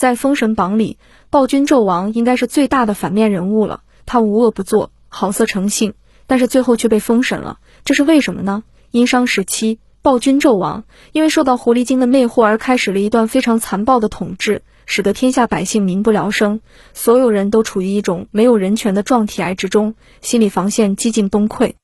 [0.00, 0.96] 在《封神榜》里，
[1.28, 3.82] 暴君纣王应该是最大的反面人物了。
[4.06, 5.92] 他无恶不作，好色成性，
[6.26, 8.62] 但是最后却被封神了，这是为什么呢？
[8.92, 16.62] 殷商时期，暴君纣王因为受到狐狸精的魅惑而开始了一段非常残暴的统治，使得天下百姓民不聊生，
[16.94, 21.74] 所有人都处于一种没有人权的状体癌之中，心理防线几近崩溃。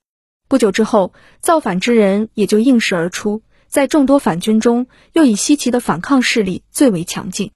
[0.48, 1.12] 不久之后，
[1.42, 7.50] 造反之人也就应势而出，在众多反军中，又以西岐的反抗势力最为强劲。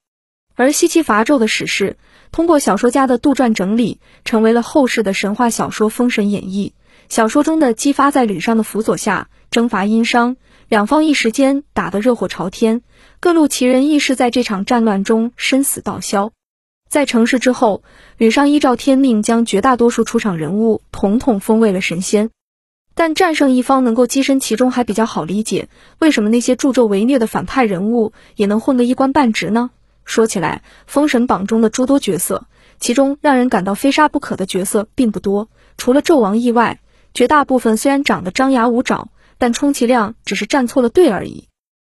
[0.55, 1.97] 而西岐伐纣的史事，
[2.31, 6.73] 通过小说家的杜撰整理，成为了后世的神话小说《封神演义》。
[7.09, 10.37] 小说中的姬发在吕尚的辅佐下征伐殷商，
[10.69, 12.81] 两方一时间打得热火朝天，
[13.19, 16.31] 各路奇人异士在这场战乱中生死道消。
[16.89, 17.83] 在成事之后，
[18.17, 22.29] 吕尚依照天命，将绝大多数出场人物统统封为了神仙。
[22.93, 29.71] 但战胜一方能够跻身其中还比较好理解，为什么那些助纣为虐的反派人物也能混个一官半职呢？
[30.03, 32.47] 说起来，《封神榜》中的诸多角色，
[32.79, 36.81] 其中让人感到非杀不可的角色并不多，除了纣王意外，
[37.13, 41.47] 绝大部分虽然长得张牙舞爪，但充其量只是站错了队而已。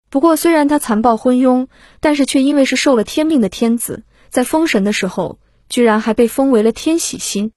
[0.09, 1.67] 不过，虽然他残暴昏庸，
[2.01, 7.51] 但是却因为是受了天命的天子，在封神的时候，居然还被封为了天喜星。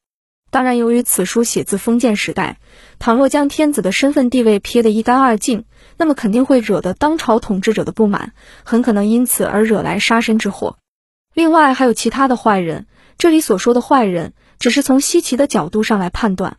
[0.52, 2.60] 当然，由于此书写自封建时代，
[2.98, 5.66] 倘若将天子的身份地位撇得一干二净，
[5.98, 8.34] 那么肯定会惹得当朝统治者的不满，
[8.64, 10.78] 很可能因此而惹来杀身之祸。
[11.36, 12.88] 另外，还有其他的坏人。
[13.20, 16.58] 这里所说的坏人，只是从西岐的角度上来判断，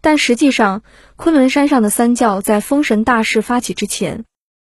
[0.00, 0.82] 但实际上，
[1.16, 4.24] 昆仑山上的三教在封神大事发起之前，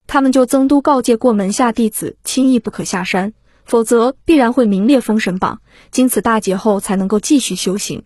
[0.08, 3.34] 他们就曾都告诫过门下弟子，轻易不可下山，
[3.66, 5.60] 否则必然会名列封神榜。
[5.92, 8.06] 经此大劫后，才能够继续修行。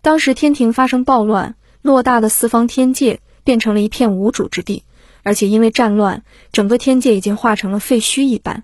[0.00, 4.84] 当时天庭发生暴乱，偌大的四方天界变成了一片无主之地，
[5.24, 8.62] 而且因为战乱，整个天界已经化成了废墟一般。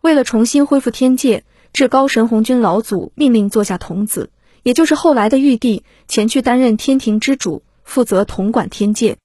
[0.00, 4.30] 为了重新恢复天界，至高神红军老祖命令座下童子，
[4.62, 9.18] 也就是后来的玉帝，前去担任天庭之主，负责统管天界。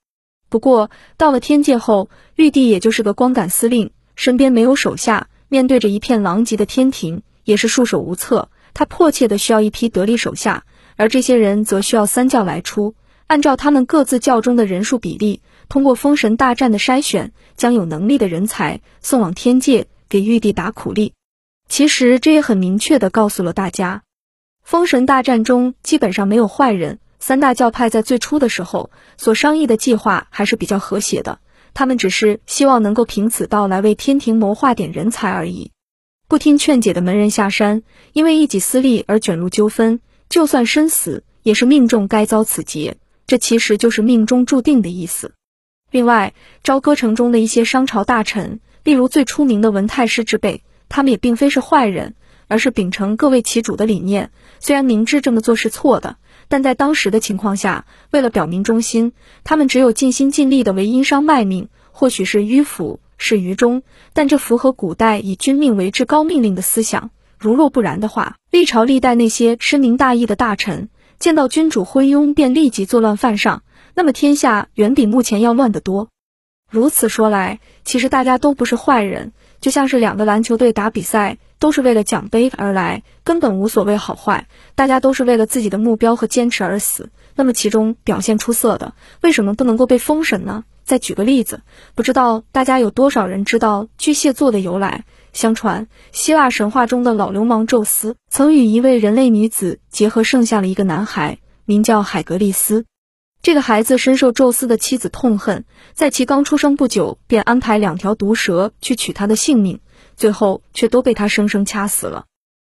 [0.50, 8.50] 不过到了天界后，玉帝也就是个光杆司令，身边没有手下，面对着一片狼藉的天庭，也是束手无策。
[8.74, 10.66] 他迫切的需要一批得力手下。
[10.96, 12.96] 而这些人则需要三教来出，
[13.28, 21.14] 按照他们各自教中的人数比例，通过封神大战的筛选，将有能力的人才送往天界，给玉帝打苦力。
[21.68, 24.04] 其实这也很明确的告诉了大家，
[24.64, 27.00] 封神大战中基本上没有坏人。
[27.18, 31.40] 三大教派在最初的时候所商议的计划还是比较和谐的，
[31.74, 35.72] 他们只是希望能够凭此道来为天庭谋划点人才而已。
[36.28, 37.82] 不听劝解的门人下山，
[38.14, 40.00] 因为一己私利而卷入纠纷。
[40.30, 42.98] 就算身死，也是命中该遭此劫，
[43.28, 45.34] 这其实就是命中注定的意思。
[45.92, 52.16] 另外，朝歌城中的一些商朝大臣，例如最出名的文太师之辈，他们也并非是坏人，
[52.48, 54.32] 而是秉承各为其主的理念。
[54.60, 61.70] 虽然明知这么做是错的，但在当时的情况下，为了表明忠心，他们只有尽心尽力的为殷商卖命。
[61.98, 63.82] 或许是迂腐，是愚忠，
[64.12, 67.10] 但这符合古代以君命为至高命令的思想。
[67.46, 70.90] 如若不然的话，历朝历代那些深明大义的大臣，
[71.20, 73.62] 见到君主昏庸便立即作乱犯上，
[73.94, 76.08] 那么天下远比目前要乱得多。
[76.72, 87.12] 如此说来，其实大家都不是坏人，就像是两个篮球队打比赛，都是为了奖杯而来，根本无所谓好坏，大家都是为了自己的目标和坚持而死。
[87.36, 90.64] 那么其中表现出色的，为什么不能够被封神呢？
[90.86, 91.62] 再举个例子，
[91.96, 95.04] 不知道大家有多少人知道巨蟹座的由来？
[95.34, 102.86] 相传，希腊神话中的老流氓宙斯曾与一位人类女子结合，生下了一个男孩，名叫海格力斯。
[103.42, 109.82] 这个孩子深受宙斯的妻子痛恨，在其刚出生不久，便安排两条毒蛇去取他的性命，
[110.16, 112.26] 最后却都被他生生掐死了。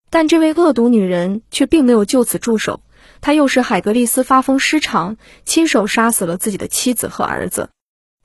[0.09, 2.79] 但这位恶毒女人却并没有就此住手，
[3.19, 7.69] 她又使海格力斯发疯失常，亲手杀死了自己的妻子和儿子。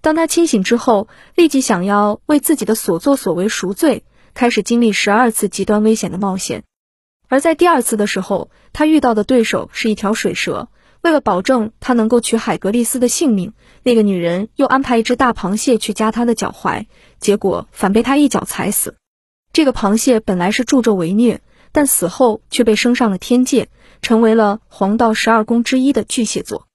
[0.08, 4.04] 当他清醒之后，立即想要为自己的所作所为赎罪。
[4.32, 6.64] 开始经历十二次极端危险的冒险，
[7.28, 10.70] 而在第二次的时候，他遇到的对手是一条水蛇。
[11.02, 13.52] 为了保证他能够取海格力斯的性命，
[13.82, 16.86] 那个女人又安排一只大螃蟹去夹他的脚踝，
[17.20, 18.96] 结果反被他一脚踩死。
[19.52, 23.68] 这个螃蟹本来是助纣为虐，但死后却被升上了天界，
[24.00, 26.67] 成为了黄道十二宫之一的巨蟹座。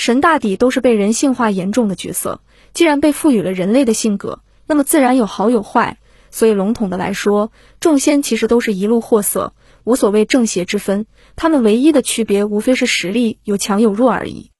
[0.00, 2.40] 神大抵都是被人性化严重的角色，
[2.72, 5.98] 既然被赋予了人类的性格，那么自然有好有坏。
[6.30, 9.52] 所以，笼统的来说，众仙其实都是一路货色，
[9.84, 11.04] 无所谓正邪之分。
[11.36, 14.50] 他们唯一的区别，无非是实力有强有弱而已。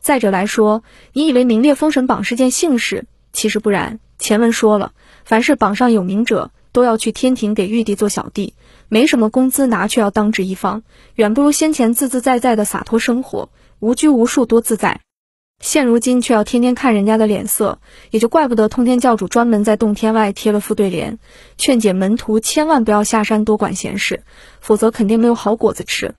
[0.00, 3.98] 再者来说，你以为名列封神榜是件幸事，其实不然。
[4.20, 4.92] 前文说了，
[5.24, 8.54] 凡是榜上有名者，都要去天庭给玉帝做小弟，
[8.88, 10.84] 没什么工资拿，却要当值一方，
[11.16, 13.48] 远不如先前自自在在的洒脱生活，
[13.80, 15.00] 无拘无束多自在。
[15.60, 17.78] 现如今却要天天看人家的脸色，
[18.10, 21.18] 也就怪不得通天教主专门在洞天外贴了副对联，
[21.56, 24.24] 劝解门徒千万不要下山多管闲事，
[24.60, 26.14] 否则肯定没有好果子吃。